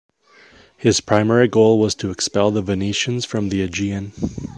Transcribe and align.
His 0.77 0.99
primary 0.99 1.47
goal 1.47 1.77
was 1.77 1.93
to 1.93 2.09
expel 2.09 2.49
the 2.49 2.63
Venetians 2.63 3.23
from 3.23 3.49
the 3.49 3.61
Aegean. 3.61 4.13